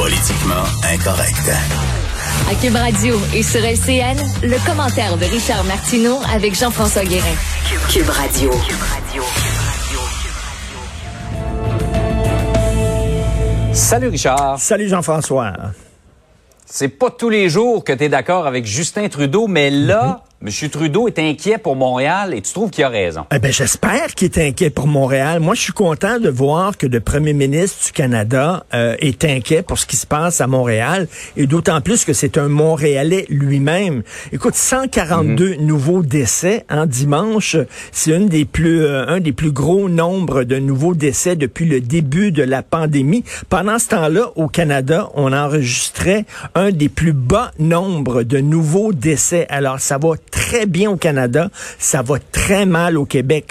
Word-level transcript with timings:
Politiquement 0.00 0.64
incorrect. 0.94 1.50
À 2.50 2.54
Cube 2.54 2.74
Radio 2.74 3.20
et 3.34 3.42
sur 3.42 3.60
LCN, 3.60 4.16
le 4.42 4.66
commentaire 4.66 5.18
de 5.18 5.26
Richard 5.26 5.62
Martineau 5.64 6.16
avec 6.34 6.58
Jean-François 6.58 7.04
Guérin. 7.04 7.34
Cube 7.90 8.08
Radio. 8.08 8.50
Salut 13.74 14.08
Richard. 14.08 14.58
Salut 14.58 14.88
Jean-François. 14.88 15.52
C'est 16.64 16.88
pas 16.88 17.10
tous 17.10 17.28
les 17.28 17.50
jours 17.50 17.84
que 17.84 17.92
tu 17.92 18.04
es 18.04 18.08
d'accord 18.08 18.46
avec 18.46 18.64
Justin 18.64 19.06
Trudeau, 19.10 19.48
mais 19.48 19.68
là, 19.68 20.24
M. 20.42 20.70
Trudeau 20.70 21.06
est 21.06 21.18
inquiet 21.18 21.58
pour 21.58 21.76
Montréal 21.76 22.32
et 22.32 22.40
tu 22.40 22.50
trouves 22.54 22.70
qu'il 22.70 22.82
a 22.82 22.88
raison. 22.88 23.26
Eh 23.30 23.38
ben, 23.38 23.52
j'espère 23.52 24.14
qu'il 24.14 24.28
est 24.28 24.38
inquiet 24.48 24.70
pour 24.70 24.86
Montréal. 24.86 25.38
Moi, 25.38 25.54
je 25.54 25.60
suis 25.60 25.72
content 25.74 26.18
de 26.18 26.30
voir 26.30 26.78
que 26.78 26.86
le 26.86 27.00
premier 27.00 27.34
ministre 27.34 27.84
du 27.88 27.92
Canada 27.92 28.64
euh, 28.72 28.96
est 29.00 29.22
inquiet 29.26 29.60
pour 29.62 29.78
ce 29.78 29.84
qui 29.84 29.96
se 29.96 30.06
passe 30.06 30.40
à 30.40 30.46
Montréal 30.46 31.08
et 31.36 31.46
d'autant 31.46 31.82
plus 31.82 32.06
que 32.06 32.14
c'est 32.14 32.38
un 32.38 32.48
Montréalais 32.48 33.26
lui-même. 33.28 34.02
Écoute, 34.32 34.54
142 34.54 35.56
Mhm. 35.56 35.66
nouveaux 35.66 36.02
décès 36.02 36.64
en 36.70 36.86
dimanche, 36.86 37.56
c'est 37.92 38.12
une 38.12 38.28
des 38.28 38.46
plus 38.46 38.82
euh, 38.82 39.06
un 39.08 39.20
des 39.20 39.32
plus 39.32 39.52
gros 39.52 39.90
nombres 39.90 40.44
de 40.44 40.56
nouveaux 40.56 40.94
décès 40.94 41.36
depuis 41.36 41.66
le 41.66 41.82
début 41.82 42.32
de 42.32 42.42
la 42.42 42.62
pandémie. 42.62 43.24
Pendant 43.50 43.78
ce 43.78 43.88
temps-là, 43.88 44.30
au 44.36 44.48
Canada, 44.48 45.10
on 45.16 45.34
enregistrait 45.34 46.24
un 46.54 46.70
des 46.70 46.88
plus 46.88 47.12
bas 47.12 47.50
nombres 47.58 48.22
de 48.22 48.38
nouveaux 48.38 48.94
décès. 48.94 49.46
Alors, 49.50 49.80
ça 49.80 49.98
va 49.98 50.12
très 50.30 50.66
bien 50.66 50.90
au 50.90 50.96
Canada, 50.96 51.50
ça 51.78 52.02
va 52.02 52.18
très 52.32 52.66
mal 52.66 52.96
au 52.98 53.04
Québec 53.04 53.48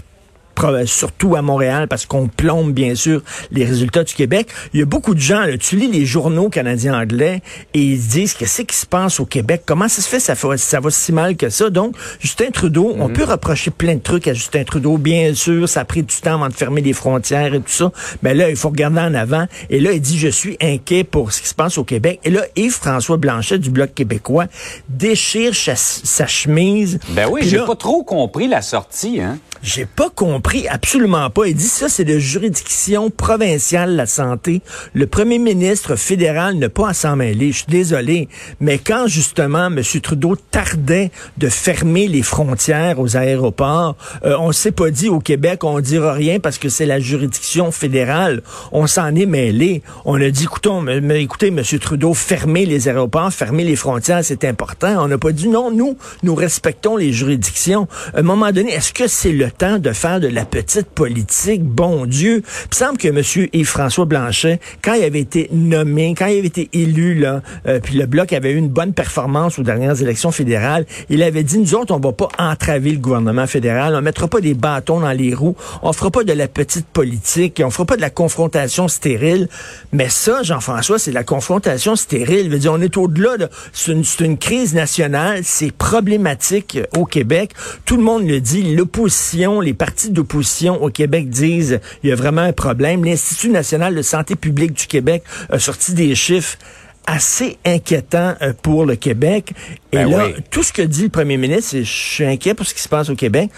surtout 0.85 1.35
à 1.35 1.41
Montréal, 1.41 1.87
parce 1.87 2.05
qu'on 2.05 2.27
plombe, 2.27 2.73
bien 2.73 2.95
sûr, 2.95 3.21
les 3.51 3.65
résultats 3.65 4.03
du 4.03 4.13
Québec. 4.13 4.49
Il 4.73 4.79
y 4.79 4.83
a 4.83 4.85
beaucoup 4.85 5.13
de 5.13 5.19
gens, 5.19 5.41
là, 5.41 5.57
tu 5.57 5.75
lis 5.75 5.91
les 5.91 6.05
journaux 6.05 6.49
canadiens 6.49 6.99
anglais, 6.99 7.41
et 7.73 7.81
ils 7.81 8.01
se 8.01 8.09
disent 8.09 8.33
qu'est-ce 8.33 8.63
qui 8.63 8.75
se 8.75 8.85
passe 8.85 9.19
au 9.19 9.25
Québec? 9.25 9.63
Comment 9.65 9.87
ça 9.87 10.01
se 10.01 10.09
fait, 10.09 10.19
ça, 10.19 10.35
fait, 10.35 10.57
ça 10.57 10.79
va 10.79 10.89
si 10.89 11.11
mal 11.11 11.35
que 11.35 11.49
ça? 11.49 11.69
Donc, 11.69 11.95
Justin 12.19 12.51
Trudeau, 12.51 12.95
on 12.99 13.09
peut 13.09 13.23
reprocher 13.23 13.71
plein 13.71 13.95
de 13.95 14.01
trucs 14.01 14.27
à 14.27 14.33
Justin 14.33 14.63
Trudeau. 14.63 14.97
Bien 14.97 15.33
sûr, 15.33 15.67
ça 15.67 15.81
a 15.81 15.85
pris 15.85 16.03
du 16.03 16.15
temps 16.15 16.35
avant 16.35 16.47
de 16.47 16.53
fermer 16.53 16.81
les 16.81 16.93
frontières 16.93 17.53
et 17.53 17.59
tout 17.59 17.65
ça. 17.67 17.91
Mais 18.21 18.33
là, 18.33 18.49
il 18.49 18.55
faut 18.55 18.69
regarder 18.69 18.99
en 18.99 19.13
avant. 19.13 19.45
Et 19.69 19.79
là, 19.79 19.91
il 19.91 20.01
dit, 20.01 20.17
je 20.17 20.27
suis 20.27 20.57
inquiet 20.61 21.03
pour 21.03 21.31
ce 21.31 21.41
qui 21.41 21.47
se 21.47 21.55
passe 21.55 21.77
au 21.77 21.83
Québec. 21.83 22.19
Et 22.23 22.29
là, 22.29 22.41
Yves-François 22.55 23.17
Blanchet 23.17 23.59
du 23.59 23.69
Bloc 23.69 23.93
québécois 23.93 24.45
déchire 24.89 25.55
sa, 25.55 25.75
sa 25.75 26.27
chemise. 26.27 26.99
Ben 27.09 27.27
oui, 27.29 27.41
j'ai 27.43 27.59
pas 27.59 27.75
trop 27.75 28.03
compris 28.03 28.47
la 28.47 28.61
sortie, 28.61 29.21
hein. 29.21 29.39
J'ai 29.61 29.85
pas 29.85 30.09
compris, 30.09 30.67
absolument 30.67 31.29
pas. 31.29 31.47
Il 31.47 31.55
dit 31.55 31.63
ça, 31.63 31.89
c'est 31.89 32.05
de 32.05 32.17
juridiction 32.17 33.09
provinciale 33.09 33.95
la 33.95 34.05
santé. 34.05 34.61
Le 34.93 35.05
premier 35.05 35.37
ministre 35.37 35.95
fédéral 35.95 36.55
n'a 36.55 36.69
pas 36.69 36.89
à 36.89 36.93
s'en 36.93 37.15
mêler. 37.15 37.51
Je 37.51 37.57
suis 37.57 37.65
désolé. 37.67 38.29
Mais 38.61 38.77
quand 38.77 39.07
justement 39.07 39.67
M. 39.67 39.81
Trudeau 40.01 40.35
tardait 40.35 41.11
de 41.37 41.49
fermer 41.49 42.07
les 42.07 42.21
frontières 42.21 42.99
aux 42.99 43.17
aéroports, 43.17 43.97
euh, 44.23 44.37
on 44.39 44.51
s'est 44.51 44.71
pas 44.71 44.91
dit 44.91 45.09
au 45.09 45.19
Québec, 45.19 45.63
on 45.63 45.79
dira 45.81 46.13
rien 46.13 46.39
parce 46.39 46.57
que 46.57 46.69
c'est 46.69 46.85
la 46.85 46.99
juridiction 46.99 47.71
fédérale. 47.71 48.41
On 48.71 48.87
s'en 48.87 49.13
est 49.15 49.25
mêlé. 49.25 49.83
On 50.05 50.21
a 50.21 50.29
dit, 50.29 50.43
écoutons, 50.43 50.87
écoutez, 50.87 51.47
M. 51.47 51.61
Trudeau, 51.79 52.13
fermez 52.13 52.65
les 52.65 52.87
aéroports, 52.87 53.33
fermez 53.33 53.63
les 53.65 53.75
frontières, 53.75 54.23
c'est 54.23 54.45
important. 54.45 55.03
On 55.03 55.07
n'a 55.07 55.17
pas 55.17 55.31
dit 55.31 55.49
non, 55.49 55.69
nous, 55.71 55.97
nous 56.23 56.35
respectons 56.35 56.95
les 56.95 57.11
juridictions. 57.11 57.87
À 58.13 58.19
un 58.19 58.23
moment 58.23 58.51
donné, 58.51 58.73
est-ce 58.73 58.93
que 58.93 59.07
c'est 59.07 59.31
le 59.31 59.48
temps 59.49 59.79
de 59.79 59.91
faire 59.91 60.19
de 60.19 60.27
la 60.27 60.45
petite 60.45 60.87
politique? 60.87 61.63
Bon 61.63 62.05
Dieu. 62.05 62.43
Il 62.71 62.75
semble 62.75 62.97
que 62.97 63.07
M. 63.07 63.47
Yves-François 63.53 64.05
Blanchet, 64.05 64.59
quand 64.81 64.93
il 64.93 65.03
avait 65.03 65.19
été 65.19 65.49
nommé, 65.51 66.13
quand 66.17 66.27
il 66.27 66.39
avait 66.39 66.47
été 66.47 66.69
élu, 66.73 67.15
là, 67.15 67.41
euh, 67.67 67.79
puis 67.79 67.95
le 67.95 68.05
Bloc 68.05 68.33
avait 68.33 68.51
eu 68.51 68.57
une 68.57 68.69
bonne 68.69 68.93
performance 68.93 69.59
aux 69.59 69.63
dernières 69.63 70.01
élections 70.01 70.31
fédérales, 70.31 70.85
il 71.09 71.23
avait 71.23 71.43
dit, 71.43 71.57
nous 71.57 71.75
autres, 71.75 71.93
on 71.93 71.99
va 71.99 72.11
pas 72.11 72.29
entraver 72.37 72.91
le 72.91 72.99
gouvernement 72.99 73.47
fédéral, 73.47 73.95
on 73.95 74.01
mettra 74.01 74.27
pas 74.27 74.41
des 74.41 74.53
bâtons 74.53 74.99
dans 74.99 75.11
les 75.11 75.33
roues, 75.33 75.55
on 75.81 75.93
fera 75.93 76.11
pas 76.11 76.23
de 76.23 76.33
la 76.33 76.47
petite 76.47 76.87
politique, 76.87 77.61
on 77.63 77.69
fera 77.69 77.85
pas 77.85 77.95
de 77.95 78.01
la 78.01 78.09
confrontation 78.09 78.87
stérile. 78.87 79.47
Mais 79.91 80.09
ça, 80.09 80.43
Jean-François, 80.43 80.99
c'est 80.99 81.11
de 81.11 81.15
la 81.15 81.23
confrontation 81.23 81.95
stérile. 81.95 82.45
Je 82.45 82.51
veux 82.51 82.59
dire, 82.59 82.73
on 82.73 82.81
est 82.81 82.97
au-delà 82.97 83.37
de, 83.37 83.49
c'est 83.73 83.91
une, 83.91 84.03
une 84.19 84.37
crise 84.37 84.73
nationale, 84.73 85.41
c'est 85.43 85.71
problématique 85.71 86.79
au 86.97 87.05
Québec. 87.05 87.51
Tout 87.85 87.97
le 87.97 88.03
monde 88.03 88.27
le 88.27 88.41
dit, 88.41 88.75
l'opposition, 88.75 89.19
les 89.61 89.73
partis 89.73 90.09
d'opposition 90.09 90.81
au 90.83 90.89
Québec 90.89 91.29
disent, 91.29 91.79
il 92.03 92.09
y 92.09 92.11
a 92.11 92.15
vraiment 92.15 92.41
un 92.41 92.53
problème. 92.53 93.05
L'Institut 93.05 93.49
national 93.49 93.95
de 93.95 94.01
santé 94.01 94.35
publique 94.35 94.73
du 94.73 94.85
Québec 94.85 95.23
a 95.49 95.59
sorti 95.59 95.93
des 95.93 96.13
chiffres 96.15 96.57
assez 97.05 97.57
inquiétants 97.65 98.35
euh, 98.41 98.53
pour 98.61 98.85
le 98.85 98.95
Québec. 98.95 99.53
Et 99.91 99.97
Ben 99.97 100.09
là, 100.09 100.25
oui. 100.27 100.33
tout 100.51 100.63
ce 100.63 100.71
que 100.73 100.81
dit 100.81 101.03
le 101.03 101.09
premier 101.09 101.37
ministre, 101.37 101.71
c'est 101.71 101.83
je 101.83 101.91
suis 101.91 102.25
inquiet 102.25 102.53
pour 102.53 102.65
ce 102.65 102.73
qui 102.73 102.81
se 102.81 102.89
passe 102.89 103.09
au 103.09 103.15
Québec. 103.15 103.49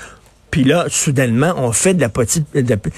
Puis 0.51 0.63
là, 0.65 0.85
soudainement, 0.89 1.53
on 1.57 1.71
fait 1.71 1.93
de 1.93 2.01
la 2.01 2.09
petite... 2.09 2.45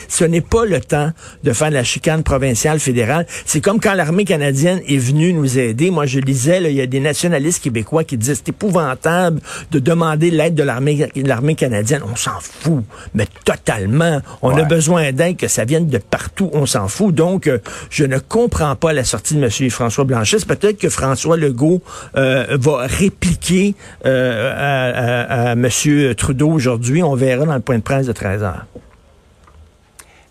ce 0.10 0.26
n'est 0.26 0.42
pas 0.42 0.66
le 0.66 0.80
temps 0.80 1.12
de 1.44 1.54
faire 1.54 1.70
de 1.70 1.76
la 1.76 1.84
chicane 1.84 2.24
provinciale 2.24 2.80
fédérale. 2.80 3.28
C'est 3.46 3.62
comme 3.62 3.80
quand 3.80 3.94
l'armée 3.94 4.26
canadienne 4.26 4.82
est 4.88 4.98
venue 4.98 5.34
nous 5.34 5.60
aider. 5.60 5.92
Moi, 5.92 6.06
je 6.08 6.20
lisais, 6.20 6.60
là, 6.60 6.70
il 6.70 6.76
y 6.76 6.82
a 6.82 6.88
des 6.88 7.00
nationalistes 7.00 7.64
québécois 7.64 8.04
qui 8.04 8.18
disaient 8.18 8.36
c'est 8.36 8.50
épouvantable 8.50 9.40
de 9.72 9.80
demander 9.80 10.32
l'aide 10.32 10.56
de 10.56 10.64
l'armée 10.64 11.56
canadienne. 11.56 12.02
On 12.12 12.16
s'en 12.16 12.40
fout, 12.42 12.84
mais 13.14 13.28
totalement. 13.46 14.22
On 14.42 14.58
a 14.58 14.64
besoin 14.64 15.12
d'aide, 15.12 15.38
que 15.38 15.48
ça 15.48 15.64
vienne 15.64 15.88
de 15.88 16.00
partout. 16.00 16.50
On 16.54 16.66
s'en 16.66 16.88
fout. 16.88 17.14
Donc, 17.14 17.46
euh, 17.48 17.60
je 17.90 18.04
ne 18.06 18.18
comprends 18.18 18.76
pas 18.76 18.94
la 18.94 19.04
sortie 19.04 19.36
de 19.36 19.44
M. 19.44 19.70
François 19.70 20.06
Blanchet. 20.06 20.38
Peut-être 20.48 20.80
que 20.80 20.90
François 20.90 21.38
Legault 21.38 21.82
euh, 22.16 22.58
va 22.60 22.88
répliquer 22.88 23.76
euh, 24.06 24.52
à, 24.56 25.50
à- 25.50 25.50
à 25.50 25.54
M. 25.54 25.70
Trudeau 26.16 26.50
aujourd'hui. 26.50 27.04
On 27.04 27.16
verra 27.16 27.43
dans 27.46 27.56
le 27.56 27.62
point 27.62 27.78
de 27.78 27.84
presse 27.84 28.08
de 28.08 28.12
13 28.12 28.44
heures. 28.44 28.66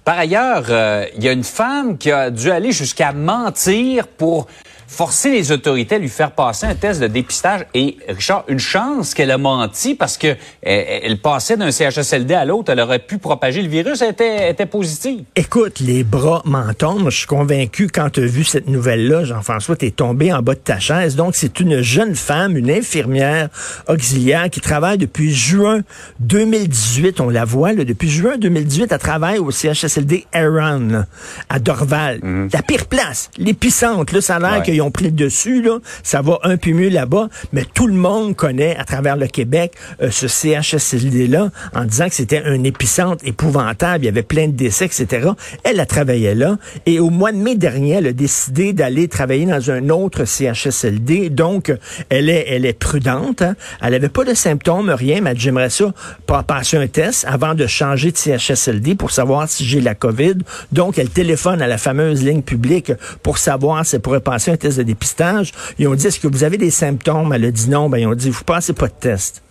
Par 0.04 0.18
ailleurs, 0.18 0.64
euh, 0.68 1.06
il 1.16 1.22
y 1.22 1.28
a 1.28 1.32
une 1.32 1.44
femme 1.44 1.96
qui 1.96 2.10
a 2.10 2.30
dû 2.30 2.50
aller 2.50 2.72
jusqu'à 2.72 3.12
mentir 3.12 4.08
pour 4.08 4.48
forcer 4.92 5.30
les 5.30 5.50
autorités 5.52 5.94
à 5.94 5.98
lui 5.98 6.08
faire 6.08 6.32
passer 6.32 6.66
un 6.66 6.74
test 6.74 7.00
de 7.00 7.06
dépistage. 7.06 7.62
Et 7.74 7.96
Richard, 8.08 8.44
une 8.48 8.58
chance 8.58 9.14
qu'elle 9.14 9.30
a 9.30 9.38
menti 9.38 9.94
parce 9.94 10.18
que 10.18 10.28
elle, 10.62 11.00
elle 11.02 11.18
passait 11.20 11.56
d'un 11.56 11.70
CHSLD 11.70 12.34
à 12.34 12.44
l'autre, 12.44 12.70
elle 12.72 12.80
aurait 12.80 12.98
pu 12.98 13.18
propager 13.18 13.62
le 13.62 13.68
virus, 13.68 14.02
elle 14.02 14.10
était, 14.10 14.36
elle 14.36 14.52
était 14.52 14.66
positive. 14.66 15.24
Écoute, 15.34 15.80
les 15.80 16.04
bras 16.04 16.42
m'en 16.44 16.72
tombent. 16.74 17.10
Je 17.10 17.16
suis 17.18 17.26
convaincu, 17.26 17.88
quand 17.88 18.10
tu 18.10 18.20
as 18.20 18.26
vu 18.26 18.44
cette 18.44 18.68
nouvelle-là, 18.68 19.24
Jean-François, 19.24 19.76
tu 19.76 19.86
es 19.86 19.90
tombé 19.90 20.32
en 20.32 20.42
bas 20.42 20.54
de 20.54 20.58
ta 20.60 20.78
chaise. 20.78 21.16
Donc, 21.16 21.34
c'est 21.34 21.58
une 21.60 21.80
jeune 21.80 22.14
femme, 22.14 22.56
une 22.56 22.70
infirmière 22.70 23.48
auxiliaire 23.88 24.50
qui 24.50 24.60
travaille 24.60 24.98
depuis 24.98 25.32
juin 25.34 25.80
2018. 26.20 27.20
On 27.20 27.28
la 27.30 27.44
voit, 27.44 27.72
là, 27.72 27.84
depuis 27.84 28.10
juin 28.10 28.36
2018, 28.36 28.92
elle 28.92 28.98
travaille 28.98 29.38
au 29.38 29.50
CHSLD 29.50 30.26
Aaron, 30.32 31.04
à 31.48 31.58
Dorval. 31.58 32.20
La 32.52 32.62
pire 32.62 32.86
place, 32.86 33.30
l'épicentre. 33.38 34.14
Là, 34.14 34.20
ça 34.20 34.36
a 34.36 34.38
l'air 34.38 34.52
Ouais. 34.52 34.62
qu'ils 34.62 34.81
ont 34.82 34.90
pris 34.90 35.06
le 35.06 35.10
dessus. 35.12 35.62
Là. 35.62 35.78
Ça 36.02 36.22
va 36.22 36.38
un 36.42 36.56
peu 36.56 36.72
mieux 36.72 36.88
là-bas. 36.88 37.28
Mais 37.52 37.64
tout 37.72 37.86
le 37.86 37.94
monde 37.94 38.36
connaît, 38.36 38.76
à 38.76 38.84
travers 38.84 39.16
le 39.16 39.26
Québec, 39.26 39.72
euh, 40.02 40.10
ce 40.10 40.26
CHSLD-là, 40.28 41.50
en 41.74 41.84
disant 41.84 42.08
que 42.08 42.14
c'était 42.14 42.42
un 42.44 42.62
épicentre 42.64 43.24
épouvantable. 43.26 44.04
Il 44.04 44.06
y 44.06 44.08
avait 44.08 44.22
plein 44.22 44.46
de 44.46 44.52
décès, 44.52 44.86
etc. 44.86 45.30
Elle 45.64 45.80
a 45.80 45.86
travaillé 45.86 46.34
là. 46.34 46.56
Et 46.86 47.00
au 47.00 47.10
mois 47.10 47.32
de 47.32 47.36
mai 47.38 47.54
dernier, 47.54 47.94
elle 47.94 48.06
a 48.08 48.12
décidé 48.12 48.72
d'aller 48.72 49.08
travailler 49.08 49.46
dans 49.46 49.70
un 49.70 49.88
autre 49.88 50.24
CHSLD. 50.24 51.30
Donc, 51.30 51.72
elle 52.08 52.28
est, 52.28 52.46
elle 52.48 52.66
est 52.66 52.78
prudente. 52.78 53.42
hein. 53.42 53.54
Elle 53.82 53.94
avait 53.94 54.08
pas 54.08 54.24
de 54.24 54.34
symptômes, 54.34 54.90
rien, 54.90 55.20
mais 55.20 55.34
j'aimerais 55.36 55.70
ça 55.70 55.92
pas 56.26 56.42
passer 56.42 56.76
un 56.76 56.86
test 56.86 57.24
avant 57.28 57.54
de 57.54 57.66
changer 57.66 58.12
de 58.12 58.16
CHSLD 58.16 58.94
pour 58.94 59.10
savoir 59.10 59.48
si 59.48 59.64
j'ai 59.64 59.80
la 59.80 59.94
COVID. 59.94 60.34
Donc, 60.72 60.98
elle 60.98 61.10
téléphone 61.10 61.62
à 61.62 61.66
la 61.66 61.78
fameuse 61.78 62.22
ligne 62.24 62.42
publique 62.42 62.92
pour 63.22 63.38
savoir 63.38 63.84
si 63.84 63.96
elle 63.96 64.02
pourrait 64.02 64.20
passer 64.20 64.50
un 64.50 64.56
test 64.56 64.71
de 64.76 64.82
dépistage. 64.82 65.52
Ils 65.78 65.88
ont 65.88 65.94
dit, 65.94 66.06
est-ce 66.06 66.20
que 66.20 66.28
vous 66.28 66.44
avez 66.44 66.58
des 66.58 66.70
symptômes? 66.70 67.32
Elle 67.32 67.44
a 67.44 67.50
dit 67.50 67.68
non. 67.68 67.88
Ben, 67.88 67.98
ils 67.98 68.06
ont 68.06 68.14
dit, 68.14 68.30
vous 68.30 68.44
passez 68.44 68.72
pas 68.72 68.88
de 68.88 68.94
test. 68.98 69.42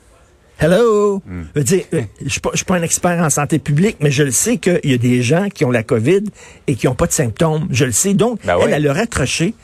Hello! 0.60 1.24
Hmm. 1.26 1.46
Je 1.56 1.62
dire, 1.62 1.86
euh, 1.96 2.02
pas, 2.44 2.52
suis 2.54 2.66
pas 2.66 2.76
un 2.76 2.84
expert 2.84 3.20
en 3.20 3.32
santé 3.32 3.58
publique, 3.58 3.98
mais 4.00 4.12
je 4.12 4.22
le 4.22 4.30
sais 4.30 4.58
qu'il 4.58 4.80
y 4.84 4.94
a 4.94 4.98
des 5.00 5.24
gens 5.24 5.50
qui 5.50 5.66
ont 5.66 5.72
la 5.72 5.82
COVID 5.82 6.26
et 6.68 6.76
qui 6.76 6.86
n'ont 6.86 6.94
pas 6.94 7.08
de 7.08 7.14
symptômes. 7.14 7.68
Je 7.72 7.86
le 7.86 7.92
sais. 7.92 8.14
Donc, 8.14 8.40
Ben 8.46 8.58
elle, 8.60 8.66
oui. 8.68 8.72
elle 8.72 8.88
a 8.88 8.94
raccroché, 8.94 9.56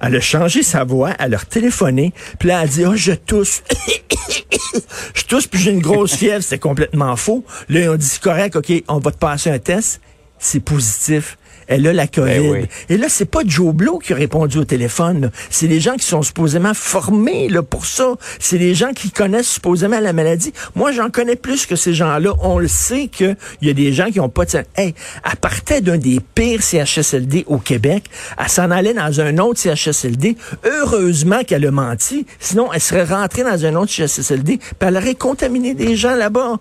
elle 0.00 0.16
a 0.16 0.20
changé 0.20 0.62
sa 0.62 0.84
voix, 0.84 1.12
elle 1.18 1.34
a 1.34 1.38
téléphoné, 1.38 2.14
puis 2.38 2.48
là, 2.48 2.62
elle 2.62 2.68
a 2.68 2.72
dit, 2.72 2.86
oh, 2.86 2.96
je 2.96 3.12
tousse. 3.12 3.62
je 5.14 5.24
tousse, 5.24 5.46
puis 5.46 5.60
j'ai 5.60 5.72
une 5.72 5.82
grosse 5.82 6.14
fièvre. 6.14 6.42
C'est 6.42 6.58
complètement 6.58 7.14
faux. 7.16 7.44
Là, 7.68 7.80
ils 7.80 7.88
ont 7.90 7.96
dit, 7.96 8.06
c'est 8.06 8.22
correct, 8.22 8.56
OK, 8.56 8.72
on 8.88 8.98
va 8.98 9.10
te 9.10 9.18
passer 9.18 9.50
un 9.50 9.58
test. 9.58 10.00
C'est 10.38 10.60
positif. 10.60 11.36
Elle 11.68 11.86
a 11.86 11.92
la 11.92 12.06
COVID. 12.06 12.26
Ben 12.26 12.50
oui. 12.50 12.66
Et 12.88 12.96
là, 12.96 13.08
c'est 13.08 13.26
pas 13.26 13.40
Joe 13.46 13.74
Blow 13.74 13.98
qui 13.98 14.12
a 14.12 14.16
répondu 14.16 14.58
au 14.58 14.64
téléphone. 14.64 15.30
C'est 15.50 15.66
les 15.66 15.80
gens 15.80 15.94
qui 15.94 16.06
sont 16.06 16.22
supposément 16.22 16.74
formés 16.74 17.48
là, 17.48 17.62
pour 17.62 17.86
ça. 17.86 18.16
C'est 18.40 18.58
les 18.58 18.74
gens 18.74 18.92
qui 18.92 19.10
connaissent 19.10 19.48
supposément 19.48 20.00
la 20.00 20.12
maladie. 20.12 20.52
Moi, 20.74 20.92
j'en 20.92 21.10
connais 21.10 21.36
plus 21.36 21.66
que 21.66 21.76
ces 21.76 21.94
gens-là. 21.94 22.32
On 22.40 22.58
le 22.58 22.68
sait 22.68 23.08
qu'il 23.08 23.36
y 23.62 23.70
a 23.70 23.74
des 23.74 23.92
gens 23.92 24.10
qui 24.10 24.18
ont 24.20 24.28
pas 24.28 24.44
de... 24.44 24.58
Hey, 24.76 24.94
elle 25.24 25.36
partait 25.36 25.80
d'un 25.80 25.98
des 25.98 26.20
pires 26.34 26.62
CHSLD 26.62 27.44
au 27.46 27.58
Québec. 27.58 28.04
Elle 28.38 28.48
s'en 28.48 28.70
allait 28.70 28.94
dans 28.94 29.20
un 29.20 29.38
autre 29.38 29.60
CHSLD. 29.60 30.36
Heureusement 30.64 31.44
qu'elle 31.44 31.66
a 31.66 31.70
menti. 31.70 32.26
Sinon, 32.40 32.72
elle 32.72 32.80
serait 32.80 33.04
rentrée 33.04 33.44
dans 33.44 33.64
un 33.64 33.74
autre 33.76 33.92
CHSLD 33.92 34.58
puis 34.58 34.88
elle 34.88 34.96
aurait 34.96 35.14
contaminé 35.14 35.74
des 35.74 35.96
gens 35.96 36.14
là-bas. 36.14 36.58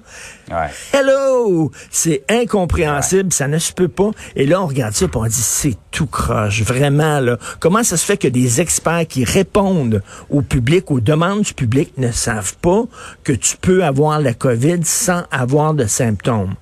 Ouais. 0.49 0.69
Hello! 0.93 1.71
C'est 1.89 2.23
incompréhensible, 2.29 3.33
ça 3.33 3.47
ne 3.47 3.57
se 3.57 3.73
peut 3.73 3.87
pas. 3.87 4.11
Et 4.35 4.45
là, 4.45 4.61
on 4.61 4.67
regarde 4.67 4.93
ça 4.93 5.05
et 5.05 5.09
on 5.13 5.25
dit, 5.25 5.33
c'est 5.33 5.75
tout 5.91 6.07
croche, 6.07 6.61
vraiment. 6.63 7.19
Là. 7.19 7.37
Comment 7.59 7.83
ça 7.83 7.97
se 7.97 8.05
fait 8.05 8.17
que 8.17 8.27
des 8.27 8.61
experts 8.61 9.07
qui 9.07 9.23
répondent 9.25 10.01
au 10.29 10.41
public, 10.41 10.89
aux 10.91 10.99
demandes 10.99 11.41
du 11.41 11.53
public, 11.53 11.93
ne 11.97 12.11
savent 12.11 12.55
pas 12.57 12.83
que 13.23 13.33
tu 13.33 13.57
peux 13.57 13.83
avoir 13.83 14.19
la 14.21 14.33
COVID 14.33 14.83
sans 14.83 15.23
avoir 15.31 15.73
de 15.73 15.85
symptômes? 15.85 16.55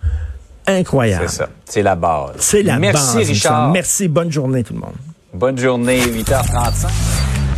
Incroyable. 0.68 1.26
C'est 1.28 1.36
ça. 1.38 1.50
C'est 1.66 1.84
la 1.84 1.96
base. 1.96 2.32
C'est 2.40 2.64
la 2.64 2.80
Merci, 2.80 3.04
base. 3.04 3.14
il 3.16 3.20
me 3.20 3.34
Richard. 3.34 3.72
Merci. 3.72 4.08
Bonne 4.08 4.32
journée, 4.32 4.64
tout 4.64 4.74
le 4.74 4.80
monde. 4.80 4.96
Bonne 5.34 5.58
journée, 5.60 6.00
8h35. 6.02 7.25